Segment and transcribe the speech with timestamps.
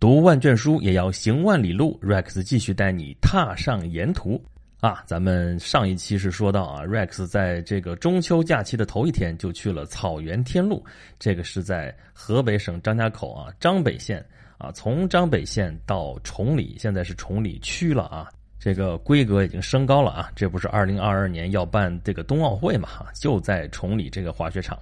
[0.00, 2.00] 读万卷书也要行万里路。
[2.02, 4.42] Rex 继续带你踏上沿途
[4.80, 5.04] 啊！
[5.06, 10.82] 咱们上一期是说到啊，Rex 在这个中秋假期的头一天就去了草原天路，
[11.18, 14.24] 这个是在河北省张家口啊张北县
[14.56, 18.26] 啊，从张北县到崇礼，现在是崇礼区了啊。
[18.58, 20.32] 这个规格已经升高了啊！
[20.34, 22.88] 这不是二零二二年要办这个冬奥会嘛？
[23.20, 24.78] 就在崇礼这个滑雪场，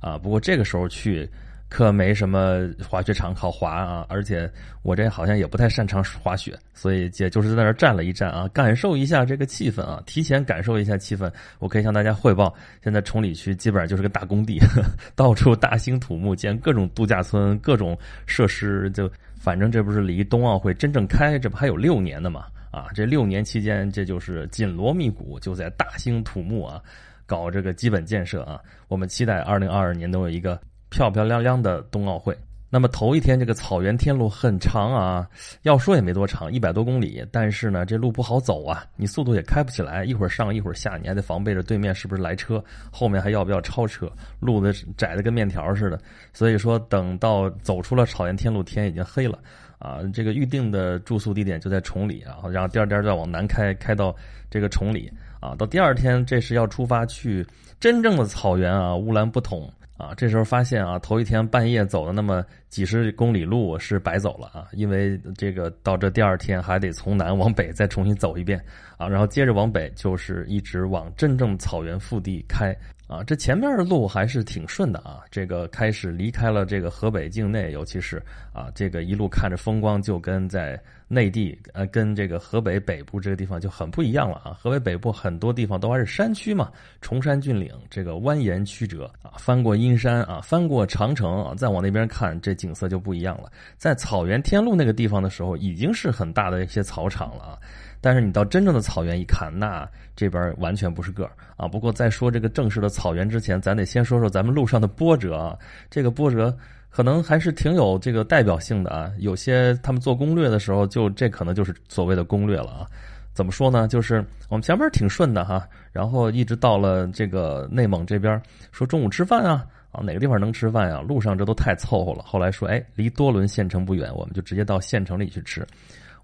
[0.00, 1.28] 啊，不过这个时候去
[1.72, 4.04] 可没什么滑雪场好滑啊！
[4.10, 4.48] 而且
[4.82, 11.32] 我这好像也不太擅长滑雪，所以也就是在那站了一站啊，感受一下这个气氛啊，提前感受一下气氛。
[11.60, 12.54] 我可以向大家汇报，
[12.84, 14.60] 现在崇礼区基本上就是个大工地，
[15.16, 19.10] 到处大兴土木，建各种度假村、各种设施，就
[19.40, 22.44] 反正这不是离冬奥会真正开，这不还有六年呢嘛？
[22.70, 26.82] 啊，这六年期间，这就是紧锣密鼓，就在大兴土木啊，
[27.24, 28.60] 搞这个基本建设啊。
[28.88, 30.60] 我们期待二零二二年能有一个
[30.92, 32.36] 漂漂亮亮的冬奥会。
[32.68, 35.28] 那么头一天这个草原天路很长啊，
[35.62, 45.98] 要说也没多长，一百多公里，但是呢，这路不好走啊，你速度也开不起来，一会儿上一会儿下，你还得防备着对面是不是来车，后面还要不要超车，路的窄的跟面条似的。
[46.32, 49.38] 所以说，等到走出了草原天路，天已经黑了。
[49.78, 54.14] 啊，这个预定的住宿地点就在崇礼啊，然后第二天再往南开，开到
[54.48, 57.44] 这个崇礼啊，到第二天这是要出发去
[57.80, 59.68] 真正的草原啊，乌兰布统
[60.02, 68.58] 啊，这时候发现啊，头一天半夜走的那么几十公里路是白走了啊，因为这个到这第二天还得从南往北再重新走一遍
[68.96, 72.74] 啊，然后接着往北就是一直往真正草原腹地开。
[73.08, 75.20] 啊，这前面的路还是挺顺的啊。
[75.30, 78.16] 这个开始离开了这个河北境内，尤其是
[78.54, 84.56] 啊，这个一路看着风光，就跟在内地呃，跟这个河北北部这个地方就很不一样了啊。
[84.58, 93.50] 河北北部很多地方都还是山区嘛，崇山峻岭，这个蜿蜒曲折啊，翻过阴山啊，翻过长城啊，再往那边看，这景色就不一样了。
[93.76, 97.58] 在草原天路那个地方的时候，已经是很大的一些草场了啊。
[98.00, 101.66] 但是你到真正的草原一看，那这边完全不是个儿啊！
[101.66, 105.56] 不过在说这个正式的草原之前，咱得先说说咱们路上的波折啊。
[105.90, 106.56] 这个波折
[106.90, 109.10] 可能还是挺有这个代表性的啊。
[109.18, 112.86] 有些他们做攻略的时候，就这可能就是所谓的攻略了啊。
[113.34, 113.86] 怎么说呢？
[113.86, 118.42] 就是我们前面挺顺的哈，然后一直到了这个内蒙这边，
[118.72, 121.02] 说中午吃饭啊啊，哪个地方能吃饭呀？
[121.02, 122.22] 路上这都太凑合了。
[122.24, 125.66] 后来说，哎，离多伦县城不远，我们就直接到县城里去吃。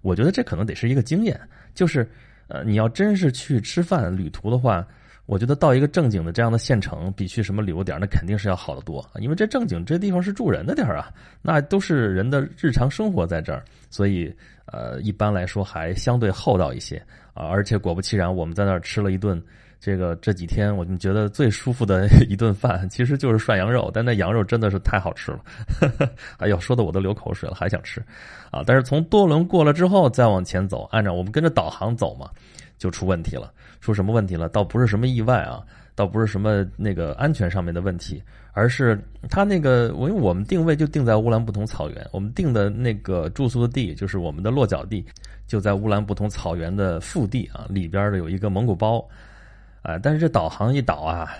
[0.01, 1.39] 我觉得这可能得是一个经验，
[1.75, 2.09] 就是，
[2.47, 4.83] 呃，你要真是去吃饭旅途的话，
[5.27, 11.13] 我觉得到一个正经的这样的县城，比去什么旅游点那肯定是要好得多，因为这正经这地方是住人的地儿啊，
[11.43, 14.33] 那都是人的日常生活在这儿，所以，
[14.65, 16.95] 呃，一般来说还相对厚道一些
[17.35, 19.39] 啊，而且果不其然，我们在那儿吃了一顿。
[19.79, 25.39] 这个这几天我们觉得最舒服的 一顿饭，其实就是涮羊肉，但那羊肉真的是太好吃了，
[26.37, 28.03] 哎呦，说的我都流口水了，还想吃，
[28.51, 28.61] 啊！
[28.65, 32.29] 但是从多伦过了之后，再往前走，按照我们跟着导航走嘛，
[32.77, 33.51] 就出问题了。
[33.79, 34.49] 出什么问题了？
[34.49, 35.63] 倒不是什么意外啊，
[35.95, 45.05] 倒不是什么那个安全上面的问题，而是他那个，因为我们定位就定在乌兰布统草原，我们定的那个住宿的地，就是我们的落脚地，
[45.47, 49.07] 就在乌兰布统草原的腹地啊，里边的有一个蒙古包。
[49.81, 51.31] 啊，但是这导航一导啊，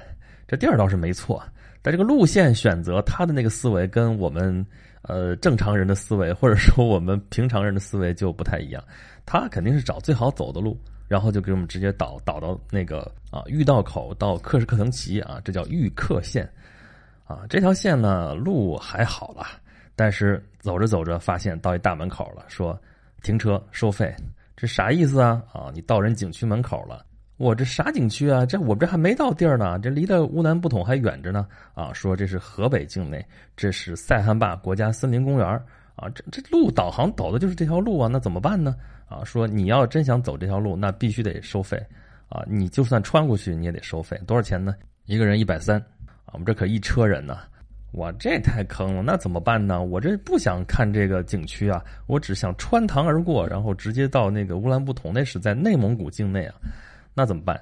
[0.47, 1.44] 这地儿倒是没错，
[1.81, 4.66] 但这个路线选择，他的那个思维跟我们
[5.01, 8.83] 呃正常人的思维，或者说我们平常人的思维就不太一样。
[9.25, 10.75] 他肯定是找最好走的路，
[11.07, 16.50] 然后就给我们直接导导到那个啊御道口到克什克腾旗啊，这叫御克线
[17.25, 17.41] 啊。
[17.50, 19.45] 这条线呢路还好了，
[19.95, 22.79] 但是走着走着发现到一大门口了，说
[23.21, 24.16] 停车收费，
[24.56, 25.44] 这啥意思啊？
[25.53, 27.06] 啊，你到人景区门口了。
[27.39, 28.45] 我这啥景区啊？
[28.45, 31.47] 这我这还没到地儿呢，这离的乌兰布统还远着呢。
[31.73, 35.47] 啊，说这是河北境内，这是塞罕坝国家森林公园
[35.95, 38.75] 啊，这这路导航导的就是这条路啊，那怎么办呢？
[39.07, 41.81] 啊，说你要真想走这条路，那必须得收费
[42.27, 44.75] 啊，你就算穿过去你也得收费，多少钱呢？
[45.06, 45.79] 一个人一百三
[46.25, 47.38] 啊，我们这可一车人呢，
[47.94, 49.81] 哇，这太坑了，那怎么办呢？
[49.81, 56.56] 我这不想看这个景区啊，我只想穿堂而过，然后直接到那个乌兰布统，那是在内蒙古境内啊。
[57.13, 57.61] 那怎么办？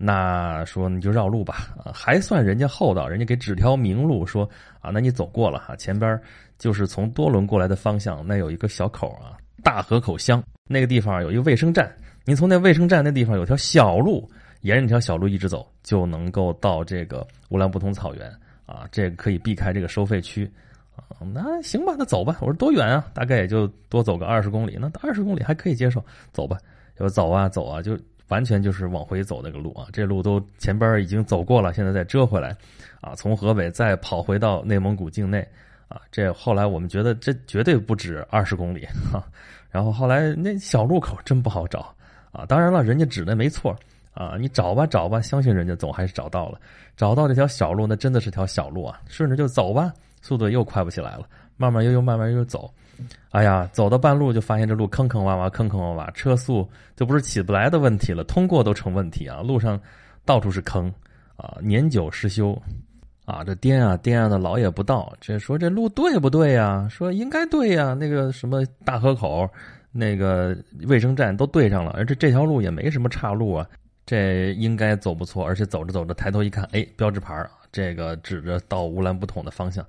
[0.00, 4.48] 那说你就绕路吧，还算人家厚道，人家给指条明路，说
[4.80, 6.20] 啊，那你走过了哈，前边
[6.56, 11.92] 就是从多伦过来的方向，那有一个小口啊，大河口乡那个地方有一个卫生站，
[12.24, 14.30] 你从那卫生站那地方有条小路，
[14.60, 18.30] 沿着那条小路一直走，就能够到这个乌兰布通草原
[18.66, 20.48] 啊，这个可以避开这个收费区
[20.94, 21.02] 啊。
[21.34, 22.36] 那行吧，那走吧。
[22.40, 23.04] 我说多远啊？
[23.12, 26.56] 大概也就多走个二十公里，那二十公里还可以接受，走吧。
[26.96, 27.98] 就走啊走啊，就。
[28.28, 32.56] 完全就是往回走那个路啊，这路都前边已经走过了，现在再折回来，
[33.00, 35.46] 啊，从河北再跑回到内蒙古境内，
[35.88, 39.24] 啊，这后来我们觉得这绝对不止二十公里哈。
[39.70, 41.94] 然后后来那小路口真不好找
[42.32, 43.76] 啊，当然了，人家指的没错
[44.14, 46.60] 啊，你找吧找吧，相信人家总还是找到了。
[46.96, 51.26] 找到这条小路，那真的是条小路啊，顺着就走吧，速度又快不起来了，
[51.56, 52.70] 慢慢悠悠，慢慢悠悠走。
[53.30, 59.40] 哎呀，走到半路就发现这路坑坑洼洼，坑坑洼洼，车速就不是起不来的问题了，通过都成问题啊！
[59.42, 59.80] 路上
[60.24, 60.92] 到处是坑
[61.36, 62.60] 啊，年久失修
[63.24, 65.12] 啊，这颠啊颠啊的老也不到。
[65.20, 66.88] 这说这路对不对呀？
[66.90, 69.48] 说应该对呀，那个什么大河口、
[69.92, 70.56] 那个
[70.86, 73.66] 卫生站都对上了，而且这条路也没什么岔路啊，
[74.06, 75.44] 这应该走不错。
[75.44, 79.84] 而且走着走着抬头一看，哎，标志牌这个指着到乌兰布统的方向。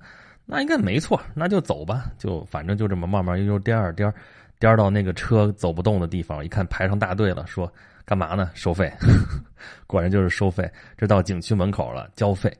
[0.50, 4.14] 那应该没错，那就走吧，就反正就这么慢慢悠悠颠儿颠儿，
[4.58, 7.72] 颠儿到那个车走不动的地方，一看排上大队了，说
[8.04, 8.50] 干嘛呢？
[8.52, 8.92] 收费，
[9.86, 10.68] 果然就是收费。
[10.96, 12.52] 这到景区门口了，交费，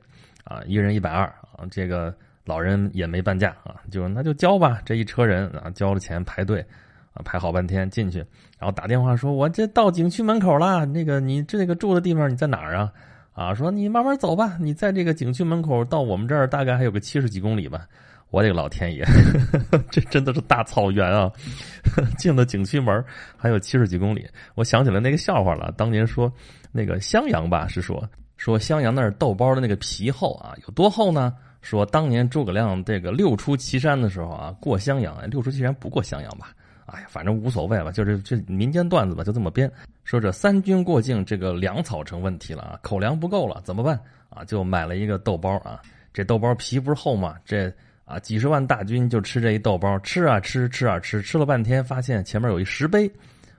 [0.45, 2.15] 啊，一人一百二啊，这个
[2.45, 4.81] 老人也没半价啊，就那就交吧。
[4.85, 6.65] 这一车人啊，交了钱排队，
[7.13, 8.19] 啊，排好半天进去，
[8.57, 12.89] 然后打电话说，我这到景区门口了，那个你这个住的地方你在哪儿啊？
[13.33, 17.85] 啊，说你慢慢走吧，你在这个景区门口到我们这儿大概还有个七十几公里吧。
[18.29, 19.05] 我的个老天爷，
[19.91, 21.29] 这真的是大草原啊！
[22.17, 23.03] 进了景区门
[23.35, 24.25] 还有七十几公里，
[24.55, 25.69] 我想起来那个笑话了。
[25.75, 26.31] 当年说
[26.71, 28.01] 那个襄阳吧，是说
[28.37, 31.33] 说襄阳那儿豆包的那个皮厚啊，有多厚呢？
[31.61, 36.53] 说当年诸葛亮这个六出祁山的时候啊，过襄阳，六出祁山不过襄阳吧？
[36.91, 39.71] 哎呀，反正无所谓了，就是这民间段子吧，就这么编。
[40.03, 43.99] 说这三军过境，这个粮草成问题了啊，口粮不够了，怎么办
[44.29, 44.43] 啊？
[44.43, 45.81] 就买了一个豆包啊，
[46.13, 47.35] 这豆包皮不是厚吗？
[47.45, 47.71] 这
[48.03, 53.09] 啊几十万大军就吃这一豆包，吃啊吃，吃啊吃，吃了半天，发现前面有一石碑，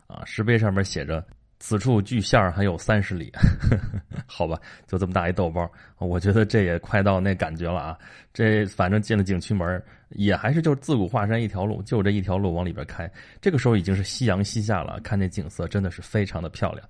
[0.07, 1.25] 啊石碑上面写着。
[1.65, 3.79] 此处距县还有三十里呵呵，
[4.27, 7.97] 好吧，就这么大一豆包，我觉得这也快到那感觉了啊！
[8.35, 13.09] 这反正进了景区门，也还是就自古华山一条路，就这一条路往里边开。
[13.41, 16.85] 这个时候已经是夕阳西下了，看那景色真的是非常的漂亮。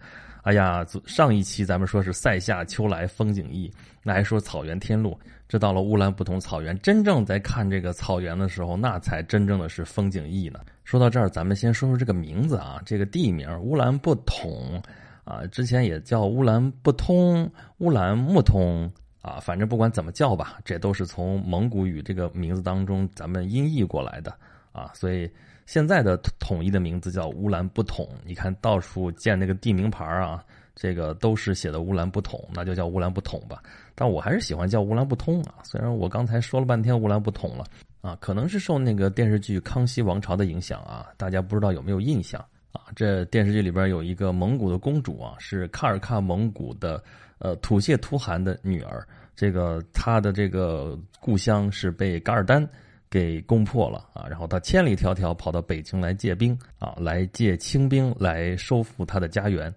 [0.44, 3.70] 哎呀，上一期咱们说是塞下秋来风景异，
[4.02, 5.20] 那还说草原天路。
[5.48, 10.60] 这到了乌兰布统草原，真正在看这个草原的时候，那才真正的是风景异呢。
[10.84, 14.82] 说到这儿，咱们先说说这个名字啊，这个地名乌兰布统
[15.24, 18.90] 啊，之前也叫乌兰布通、乌兰木通
[19.20, 24.34] 啊，反正不管怎么叫吧，这都是从蒙古语这个名字当中咱们音译过来的
[24.72, 25.30] 啊，所以
[25.66, 28.08] 现在的统一的名字叫乌兰布统。
[28.24, 30.44] 你看到处建那个地名牌啊。
[30.74, 33.62] 这个都是写的乌兰布统，那就叫乌兰布统吧。
[33.94, 35.56] 但我还是喜欢叫乌兰布通啊。
[35.64, 37.66] 虽然我刚才说了半天乌兰布统了
[38.02, 41.06] 啊，可能是受那个电视剧《康熙王朝》的影响啊。
[41.16, 42.92] 大家不知道有没有印象啊？
[42.94, 47.02] 这电视剧里边有一个蒙古的公主啊，是喀尔喀蒙古的
[47.38, 49.06] 呃吐谢图汗的女儿。
[49.34, 52.68] 这个她的这个故乡是被噶尔丹
[53.08, 59.72] 给攻破了啊，然后她千里迢迢跑到北京来借兵啊，来借清兵来收复她的家园。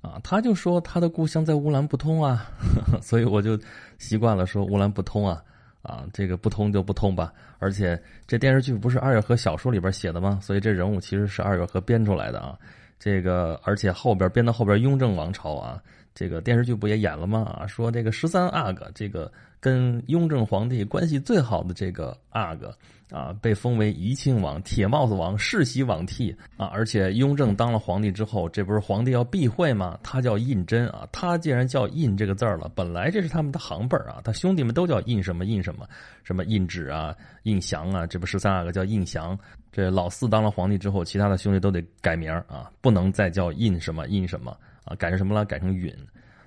[0.00, 2.46] 啊，他就说他的故乡在乌兰布通啊，
[3.02, 3.58] 所以我就
[3.98, 5.42] 习惯了说乌兰布通啊，
[5.82, 7.32] 啊，这个不通就不通吧。
[7.58, 10.38] 而且这电视剧不是二月河小说里边写的吗？
[10.42, 12.58] 所以这人物其实是二月河编出来的啊。
[12.98, 15.82] 这个而且后边编到后边雍正王朝啊，
[16.14, 17.58] 这个电视剧不也演了吗？
[17.60, 19.30] 啊，说这个十三阿哥这个。
[19.60, 22.72] 跟雍正皇帝关系最好的这个阿哥
[23.10, 26.66] 啊，被封为怡亲王、铁帽子王、世袭罔替啊。
[26.66, 29.98] 而且雍正当了皇帝之后，这不是皇帝要避讳吗？
[30.02, 31.08] 他叫胤禛啊。
[31.10, 34.20] 他既然叫胤这个字儿了，本来这是他们的行辈儿啊。
[34.22, 35.88] 他兄弟们都叫胤什么胤什么，
[36.22, 38.06] 什么胤祉啊、胤祥啊。
[38.06, 39.38] 这不十三阿哥叫胤祥。
[39.72, 45.44] 这老四当了皇帝之后，其他的兄弟都得改名啊，不能再叫胤什么胤什么啊，改成什么了？
[45.44, 45.94] 改成允。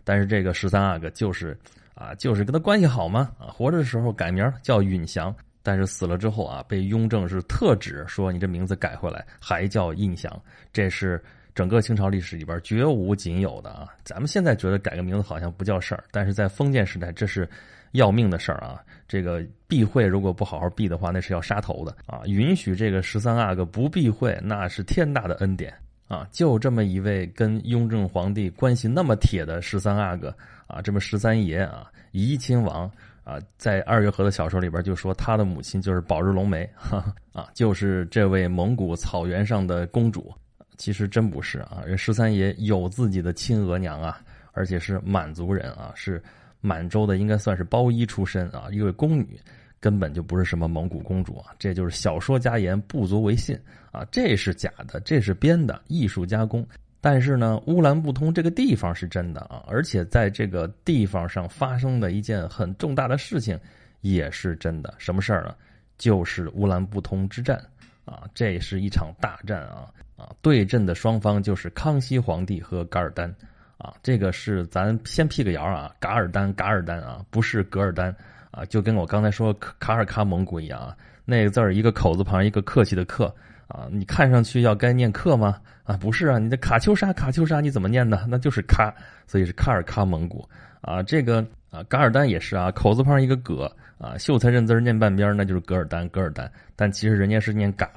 [0.03, 1.57] 但是这个十三阿哥就是。
[1.93, 3.29] 啊，就是跟他关系好嘛。
[3.38, 10.41] 啊，活着的时候改名叫允祥，但是死了之后啊，被雍正是特指说你这名字改回来，还叫胤祥。
[10.74, 11.22] 这是
[11.53, 13.88] 整个清朝历史里边绝无仅有的啊。
[14.03, 17.48] 咱们现在觉得改个名字好像不叫事儿，但是在封建时代这是
[17.91, 18.82] 要命的事儿啊。
[19.08, 22.22] 这个避讳如果不好好避的话，那是要杀头的啊。
[22.25, 25.74] 允许这个十三阿哥不避讳，那是天大的恩典
[26.08, 26.27] 啊。
[26.32, 30.34] 就这么一位跟雍正皇帝关系那么铁的十三阿哥。
[30.68, 32.89] 啊，这么十三爷啊，怡亲王
[33.31, 40.33] 啊，在二月河的小说里边就说他的母亲就是宝日龙梅，哈啊，就是这位蒙古草原上的公主。
[40.77, 44.19] 其实真不是啊，人十三爷有自己的亲额娘啊，
[44.51, 46.21] 而且是满族人啊，是
[46.59, 49.39] 满洲的，应该算是包衣出身啊，一位宫女，
[49.79, 53.55] 根本就不是什么蒙古公主啊，这就是小说家言，不足为信
[53.91, 56.67] 啊，这是假的，这是编的，艺术加工。
[57.03, 63.60] 但是呢，乌兰布通这个地方是真的啊，而且在这个地方上发生的一件很重大的事情
[64.01, 64.93] 也是真的。
[65.00, 65.55] 什么事儿呢？
[65.98, 67.60] 就是乌兰布通之战
[68.05, 73.34] 啊，这是一场大战啊啊，对阵的双方就是康熙皇帝和噶尔丹
[73.79, 78.15] 啊，这个是咱先辟个谣啊，噶尔丹噶尔丹啊，不是噶尔丹
[78.51, 83.34] 啊，就跟我刚才说卡尔喀蒙古一样啊，那个字儿一个口字旁一个客气的客。
[83.71, 85.57] 啊，你看上去要该念克吗？
[85.83, 88.25] 啊，不是啊，你的卡秋莎，卡秋莎你怎么念呢？
[88.27, 88.93] 那就是喀，
[89.25, 90.45] 所以是喀尔喀蒙古
[90.81, 91.01] 啊。
[91.01, 96.51] 这个啊，噶尔丹也是啊，口字旁一个葛啊，秀才认字念半边，那就是噶尔丹，噶尔丹。
[96.75, 97.87] 但其实人家是念噶。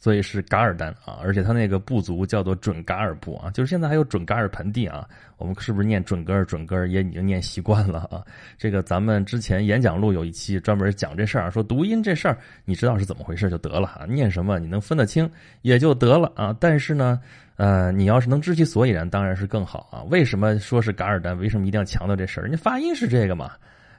[0.00, 5.06] 所以是噶尔丹啊，而且他那个部族叫做准噶尔部啊，就是现在还有准噶尔盆地啊。
[5.36, 6.44] 我们是不是念准噶尔？
[6.44, 8.24] 准噶尔也已经念习惯了啊。
[8.58, 14.06] 这个咱们之前演讲录有一期专门讲这事儿，说读音这事儿，你知道是怎么回事就得了啊。
[14.08, 15.30] 念什么你能分得清
[15.60, 16.56] 也就得了啊。
[16.58, 17.20] 但是呢，
[17.56, 20.02] 呃，你要是能知其所以然，当然是更好啊。
[20.10, 21.38] 为什么说是噶尔丹？
[21.38, 22.42] 为什么一定要强调这事儿？
[22.42, 23.52] 人家发音是这个嘛，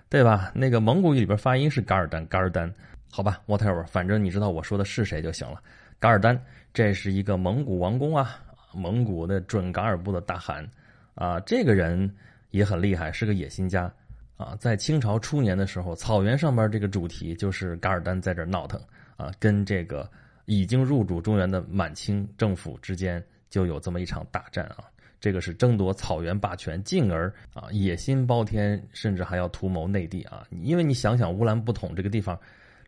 [0.09, 0.51] 对吧？
[0.55, 2.71] 那个蒙古语里边发音是噶尔丹，噶尔丹。
[3.13, 5.59] 好吧，whatever，反正你知道我说的是谁就行了。
[6.01, 6.35] 噶尔丹，
[6.73, 8.39] 这是一个蒙古王公啊，
[8.73, 10.67] 蒙古的准噶尔部的大汗，
[11.13, 12.11] 啊，这个人
[12.49, 13.83] 也很厉害，是个野心家，
[14.35, 18.81] 啊，在清朝初年的时候，草原上边这个主题就是噶尔丹在这闹腾，
[19.15, 20.09] 啊，跟这个
[20.45, 24.85] 已经入主中原的满清政府之间就有这么一场大战啊，
[25.19, 32.35] 这个是争夺草原霸权，进而啊野心包天，甚至还要图谋内地啊，因为你想想乌兰布统这个地方，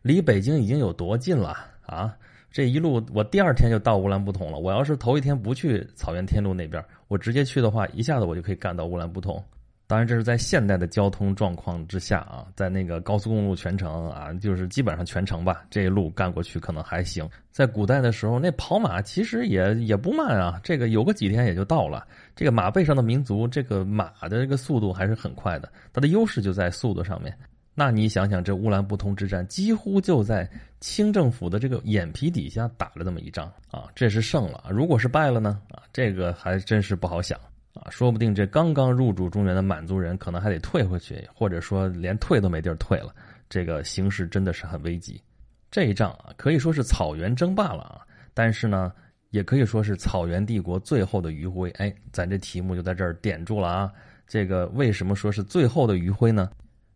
[0.02, 1.56] 离北京已经有多近了
[1.86, 2.12] 啊。
[2.54, 4.60] 这一路我第二天就到乌兰布统了。
[4.60, 9.42] 我要是头一天不去草原天路那边，我直接去的话，一下子我就可以干到乌兰布统。
[9.88, 17.28] 当然，这是在现代的交通状况之下啊，在那个高速公路全程啊，就是基本上全程吧，这一路干过去可能还行。
[17.50, 22.06] 在古代的时候，那跑马其实也也不慢啊，这个有个几天也就到了。
[22.36, 27.36] 这个马背上的民族，这个马的这个速度还是很快的，它的优势就在速度上面。
[27.74, 30.48] 那你想想，这乌兰布通之战几乎就在
[30.80, 34.64] 清政府的这个眼皮底下打了这么一仗啊，这是胜了。
[34.70, 35.60] 如果是败了呢？
[35.70, 37.36] 啊，这个还真是不好想
[37.72, 43.12] 啊，说不定这刚刚入主中原的满族人可能还得退回去，或者说连退都没地儿退了。
[43.48, 45.20] 这个形势真的是很危急。
[45.68, 48.02] 这一仗啊，可以说是草原争霸了啊，
[48.32, 48.92] 但是呢，
[49.30, 51.70] 也可以说是草原帝国最后的余晖。
[51.72, 53.92] 哎，咱这题目就在这儿点住了啊。
[54.28, 56.48] 这个为什么说是最后的余晖呢？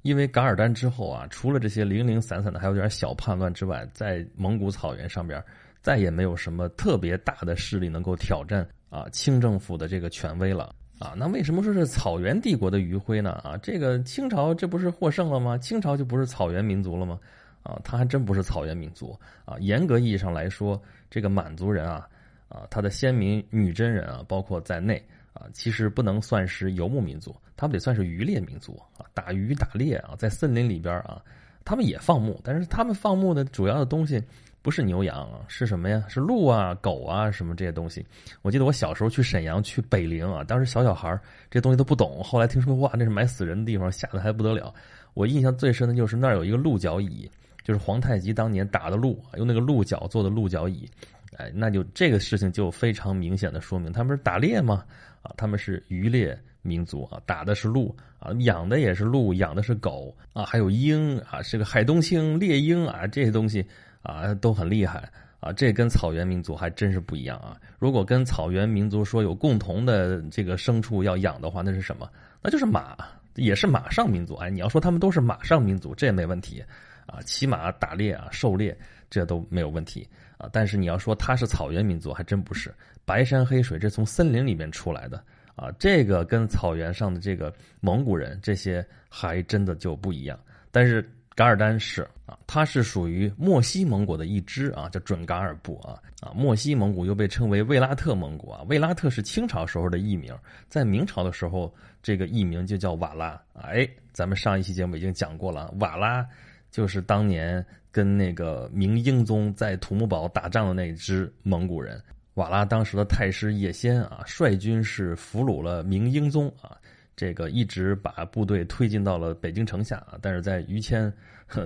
[0.08, 5.42] 因为噶尔丹之后啊，除了这些零零散散的还有点小叛乱之外，在蒙古草原上边
[5.82, 11.12] 再也没有什么特别大的势力能够挑战啊清政府的这个权威了啊。
[11.14, 13.32] 那为什么说是草原帝国的余晖呢？
[13.44, 15.58] 啊，这个清朝这不是获胜了吗？
[15.58, 17.20] 清朝就不是草原民族了吗？
[17.62, 19.58] 啊，他还真不是草原民族啊。
[19.60, 22.08] 严格意义上来说，这个满族人啊，
[22.48, 25.06] 啊，他的先民女真人啊，包括在内。
[25.38, 31.22] 啊，其实不能算是游牧民族，他们得算是渔猎民族啊，打鱼打猎啊，在森林里边啊，
[31.64, 34.22] 他们也放牧，但是他们放牧的主要的东西
[34.62, 36.04] 不是牛羊啊，是什么呀？
[36.08, 38.04] 是鹿啊、狗啊什么这些东西。
[38.42, 44.74] 我记得我小时候去沈阳、去北陵啊，当时小小孩儿这东西都不懂，后来听说哇，那是埋死人的地方，吓得还不得了。
[45.14, 47.30] 我印象最深的就是那儿有一个鹿角椅，
[47.62, 50.88] 就是皇太极当年打的鹿，用那个鹿角做的鹿角椅。
[51.36, 54.84] 哎，那就这个事情就非常明显的说明，他们是打猎吗？
[55.22, 63.64] 啊，他们是渔猎民族啊，打的是鹿啊，养的也是鹿，养的是狗啊，还有鹰啊，是个海东青、猎鹰啊，这些东西
[64.02, 65.52] 啊都很厉害啊。
[65.52, 67.56] 这跟草原民族还真是不一样啊。
[67.78, 72.08] 如果跟草原民族说有共同的这个牲畜要养的话，那是什么？
[72.40, 72.96] 那就是马，
[73.34, 74.34] 也是马上民族。
[74.36, 76.64] 哎，你要说他们都是马上民族，这也没问题
[77.06, 78.76] 啊，骑马打猎啊，狩猎
[79.10, 80.06] 这都没有问题。
[80.38, 82.72] 啊，但是你要说他是草原民族，还真不是。
[83.04, 85.22] 白山黑水，这从森林里面出来的
[85.56, 90.38] 啊，这个跟草原上的这个蒙古人这些还真的就不一样。
[90.70, 91.02] 但是
[91.34, 96.30] 噶尔丹是啊，他是属于漠西蒙古的一支啊，叫准噶尔部啊啊。
[96.34, 100.36] 漠西蒙古又被称为卫拉特蒙古啊，卫拉特是清朝时候的艺名，
[100.68, 103.40] 在明朝的时候这个艺名就叫瓦拉。
[103.54, 106.24] 哎，咱们上一期节目已经讲过了，瓦拉
[106.70, 107.64] 就是当年。
[107.90, 112.00] 跟那个明英宗在土木堡打仗的那支蒙古人，
[112.34, 116.76] 瓦剌当时的太师叶先啊，率军是俘虏了明英宗啊，
[117.16, 121.12] 这个一直把部队推进到了北京城下啊，但是在于谦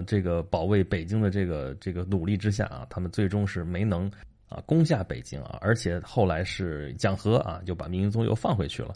[0.06, 4.10] 这个保卫北京的这个这个努力之下啊，他们最终是没能
[4.48, 8.94] 啊攻下北京啊，而且后来是讲和啊，就把明英宗又放回去了。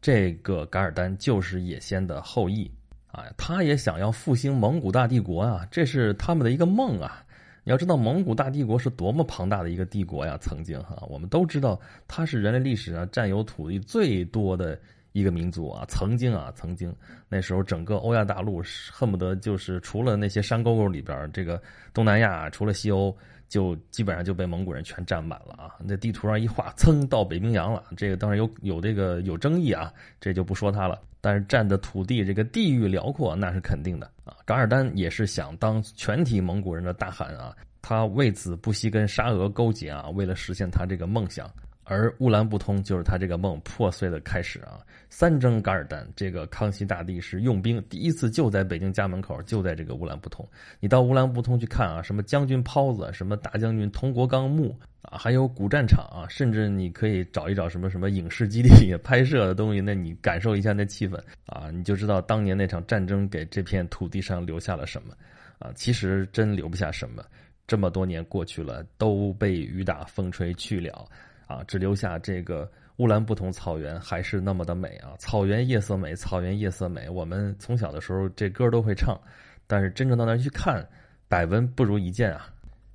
[0.00, 2.68] 这个噶尔丹就是叶先的后裔。
[3.12, 7.24] 啊，他也想要复兴蒙古大帝国啊，这是他们的一个梦啊。
[7.64, 10.36] 你要知道，蒙古大帝国是多么庞大的一个帝国呀！
[10.40, 14.76] 曾经哈，我们都知道，它是人类历史上占有土地最多的
[15.12, 16.94] 一个民族啊，曾经啊，曾经
[17.28, 21.60] 那时候整个欧亚大陆恨不得就是除了那些山沟沟里边，这个
[21.92, 23.14] 东南亚除了西欧，
[23.48, 25.76] 就基本上就被蒙古人全占满了啊。
[25.78, 27.84] 那地图上一画，噌到北冰洋了。
[27.96, 31.00] 这个当然有有这个有争议啊，这就不说它了。
[31.20, 34.34] 但是占的土地这个地域辽阔，那是肯定的啊。
[34.44, 41.48] 噶尔丹也是想当全体蒙古人的大汗啊，他为此不惜跟沙俄勾结啊，为了实现他这个梦想。
[41.92, 44.80] 而乌兰布通就是他这个梦破碎的开始啊！
[45.10, 50.48] 三征噶尔丹，这个康熙大帝是用兵第一次就在北京家门口，就在这个乌兰布通。
[50.80, 65.14] 你到乌兰布通去看啊，什么将军泡子，什么大将军佟国纲墓啊，还有古战场啊，甚至你可以找一找什么什么影视基地拍摄的东西，那你感受一下那气氛啊，你就知道当年那场战争给这片土地上留下了什么
[65.58, 65.70] 啊！
[65.74, 67.22] 其实真留不下什么，
[67.66, 71.06] 这么多年过去了，都被雨打风吹去了。
[71.46, 75.14] 啊，只留下这个乌兰布统草原还是那么的美啊！
[75.18, 77.08] 草原夜色美，草原夜色美。
[77.08, 79.20] 我们从小的时候这歌都会唱，
[79.66, 80.86] 但是真正到那儿去看，
[81.28, 82.46] 百闻不如一见啊！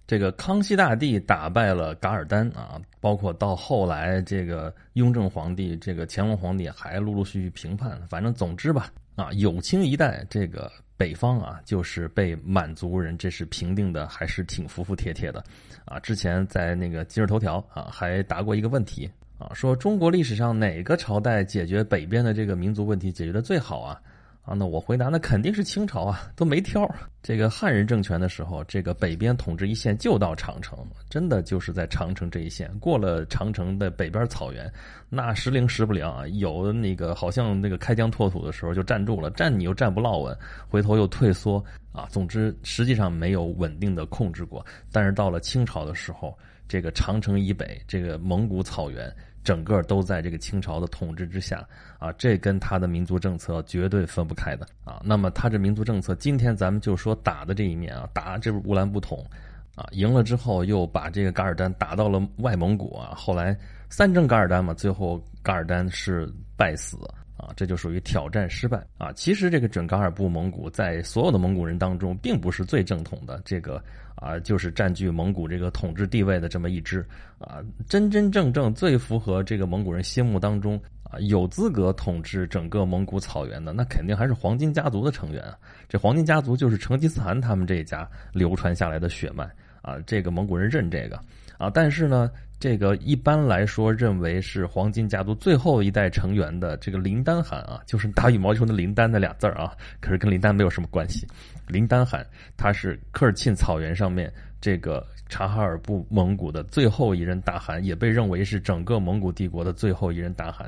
[0.05, 8.01] 这个康熙大帝打败了噶尔丹啊，包括到后来这个雍正皇帝、这个乾隆皇帝还陆陆续续平叛。
[8.07, 10.71] 反正总之吧，啊，有清一代这个。
[10.97, 15.43] 北方啊，就是被满族人这是平定的，还是挺服服帖帖的，
[15.85, 24.01] 啊，之前在那个今日头条啊，还答过一个问题啊，说中国历史上哪个朝代解决北边的这个民族问题解决的最好啊？
[24.47, 26.89] 啊，那我回答，那肯定是清朝啊，都没挑。
[27.21, 32.71] 这个汉人政权的时候，这个北边统治一线就到长城，真的就是在长城这一线。
[32.79, 34.71] 过了长城的北边草原，
[35.09, 40.37] 那时灵时不灵啊，有的那个好像那个开疆拓土的时候就站住了，站你又站不落稳，
[40.69, 41.61] 回头又退缩
[41.91, 42.07] 啊。
[42.09, 44.65] 总之，实际上没有稳定的控制过。
[44.93, 46.33] 但是到了清朝的时候，
[46.69, 49.13] 这个长城以北，这个蒙古草原。
[49.47, 51.65] 整个都在这个清朝的统治之下
[51.99, 55.01] 啊，这跟他的民族政策绝对分不开的啊。
[55.05, 59.25] 那么他这民族政策，今天咱们就说打的这一面啊，打这乌兰布统
[59.73, 63.13] 啊，赢了之后又把这个噶尔丹打到了外蒙古啊。
[63.15, 63.57] 后来
[63.89, 66.97] 三征噶尔丹嘛，最后噶尔丹是败死。
[67.37, 69.11] 啊，这就属于挑战失败啊！
[69.13, 73.81] 其实这个准噶尔部蒙古在所有的蒙古人当中，并不是最正统的，这个
[74.15, 85.55] 啊，就是占据蒙古这个统治地位的这么一支啊，真真正正最符合这个蒙古人心目当中啊，有资格统治整个蒙古草原的，那肯定还是黄金家族的成员啊。
[85.87, 89.47] 这黄金家族就是成吉思汗他们这一家流传下来的血脉
[89.87, 91.17] 啊，这个蒙古人认这个
[91.57, 92.29] 啊，但是呢。
[92.59, 101.27] 这个一般来说认为是黄金家族最后一代成员的这个林丹汗啊，就是打羽毛球的林丹那俩字儿啊，可是跟林丹没有什么关系。
[101.67, 102.25] 林丹汗
[102.57, 110.67] 他是科尔沁草原上面这个察哈尔部蒙古的最后一任大汗，也被认为是整个蒙古帝国的最后一任大汗。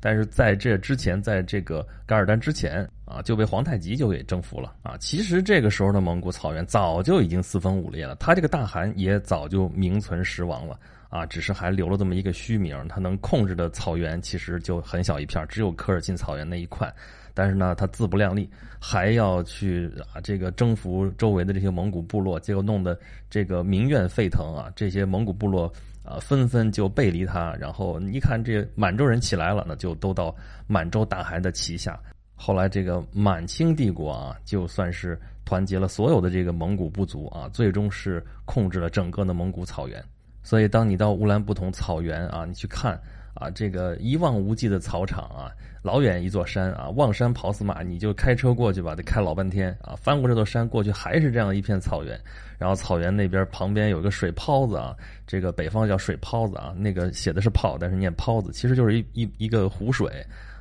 [0.00, 4.96] 但是在这之前，在这个噶尔丹之前啊，就被皇太极就给征服了啊。
[4.98, 10.78] 其实这个时候的蒙古草原早就已经四分五裂了，他这个大汗也早就名存实亡了。
[11.08, 16.92] 啊，只是还留了这么一个虚名，他能控制的草原其实就很小一片，只有科尔沁草原那一块。
[17.32, 22.98] 但是呢，他自不量力，还要去啊这个征服周围的这些蒙古部落，结果弄得
[23.30, 24.70] 这个民怨沸腾啊。
[24.74, 25.72] 这些蒙古部落
[26.06, 30.34] 啊纷纷就背离他，然后一看这满洲人起来了，那就都到
[30.66, 31.98] 满洲大汗的旗下。
[32.34, 40.02] 后来这个满清帝国啊，就算是团结了所有的这个蒙古部族啊，最终是控制了整个的蒙古草原。
[40.42, 43.00] 所以，当你到乌兰布统草原啊，你去看
[43.34, 45.50] 啊，这个一望无际的草场啊，
[45.86, 49.94] 老远一座山啊，望山跑死马，你就开车过去吧，得开老半天啊。
[49.94, 52.20] 翻过这座山过去，还是这样一片草原，
[52.58, 54.96] 然后草原那边旁边有个水泡子啊，
[55.28, 60.10] 这个北方叫水泡子啊，那个写的是泡，但是念泡子，其实就是一一一个湖水。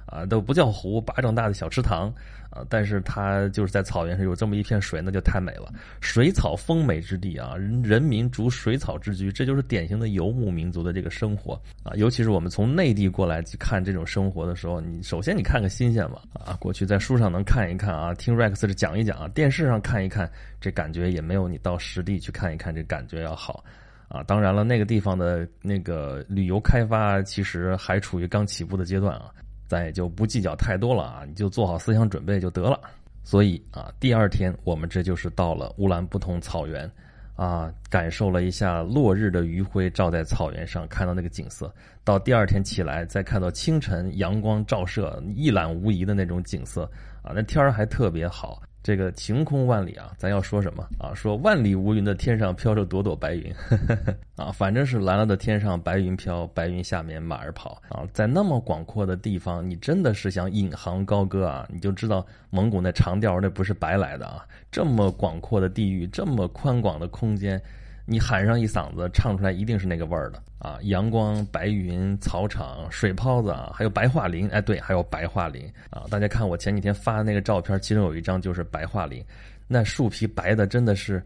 [0.07, 2.13] 啊，都不叫湖，巴掌大的小池塘，
[2.51, 5.73] 啊，但是它就是在草原上有这么一片水，那就太美了。
[5.99, 11.91] 水草丰美之地啊，人民逐水草之居，这就是典型的游牧民族的这个生活啊。
[11.95, 23.63] 尤其是我们从内地过来去看这种生活的时候，你首首先你看个新鲜嘛，啊，过去在书上能看一看啊，听 Rex 讲一讲啊，电视上看一看，这感觉也没有你到实地去看一看这感觉要好
[24.10, 24.21] 啊。
[24.23, 29.32] 当然了，那个地方的那个旅游开发其实还处于刚起步的阶段啊。
[29.69, 32.78] 咱也就不计较太多了啊，你就做好思想准备就得了。
[33.23, 36.91] 所以啊，第二天我们这就是到了乌兰布统草原，
[37.36, 41.74] 啊，感受了一下落日的余晖照在草原上，看到那个景色。
[42.04, 46.89] 到第二天起来，再看到清晨阳光照射，一览无遗的那种景色
[47.21, 48.62] 啊，那天儿还特别好。
[48.86, 51.12] 这个晴空万里啊，咱要说什么啊？
[51.15, 58.06] 说万里无云的天上飘着朵朵白云，呵 呵啊，反正是蓝蓝的天上白云飘，白云下面马儿跑啊。
[58.13, 61.67] 在那么广阔的地方，你真的是想引吭高歌啊？
[61.74, 64.45] 你就知道蒙古那长调那不是白来的啊！
[64.71, 67.60] 这么广阔的地域，这么宽广的空间。
[68.08, 70.78] 你喊上一嗓子，唱出来一定是那个味儿的啊！
[70.84, 74.48] 阳光、白云、草场、水泡子啊，还有白桦林。
[74.50, 76.04] 哎，对，还有白桦林啊！
[76.10, 79.26] 大家看我前几天发的那个照片，其中有一张就是白桦林，
[79.68, 81.24] 那树皮白的真的是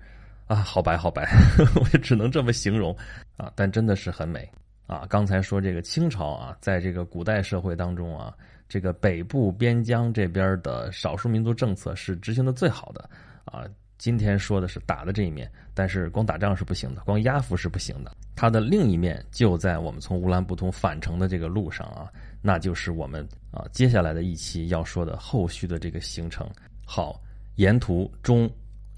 [0.48, 1.30] 啊，好白好白，
[1.76, 2.96] 我也只能这么形容
[3.36, 3.52] 啊！
[3.56, 4.50] 但真的是很美
[4.88, 5.06] 啊！
[5.10, 8.34] 刚才说这个清朝啊，在这个古代社会当中啊，
[8.70, 13.10] 这个北部边疆这边的少数民族政策是执行的最好的
[13.44, 13.65] 啊。
[13.99, 18.15] 今天说的是打的这一面，但是光打仗是不行的，光压服是不行的。
[18.33, 22.09] 它的另一面就在我们从乌兰布通返程的这个路上啊，
[22.41, 26.49] 那就是我们啊接下来的一期要说的后续的这个行程。
[26.85, 27.21] 好，
[27.55, 28.49] 沿途中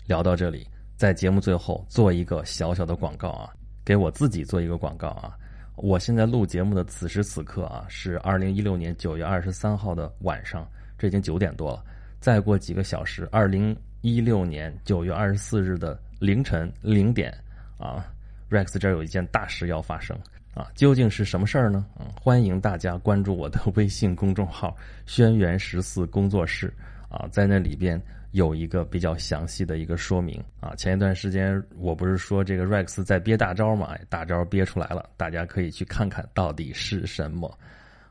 [0.06, 3.50] 聊到这里，在节目最后做一个小小的广告啊，
[3.84, 5.36] 给我自己做一个广告啊。
[5.78, 11.84] 我现在录节目的此时此刻啊，是二零一六年九月二十三号的晚上，这已经九点多了。
[12.20, 13.76] 再过几个小时，二零。
[14.02, 17.32] 一六年九月二十四日的凌晨零点，
[17.78, 18.06] 啊
[18.50, 20.18] ，Rex 这儿有一件大事要发生
[20.56, 21.86] 啊，究竟是什么事儿呢？
[22.00, 26.74] 嗯，欢迎大家关注我的微信公众号“轩辕十四工作室”
[27.10, 30.74] 啊，在那里边有一个比较详细的一个说明啊。
[30.76, 37.56] 前一段时间我不是说这个 Rex 在憋大招嘛，大招憋出来了，大家可以去看看到底是什么？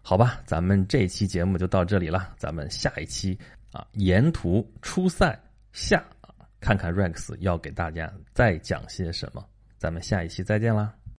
[0.02, 3.36] 好吧，咱们这期节目就到这里了，咱们下一期
[3.72, 5.36] 啊，沿途出塞。
[5.72, 6.04] 下，
[6.60, 9.44] 看看 Rex 要给大家再讲些什么。
[9.78, 10.94] 咱们下一期再见啦。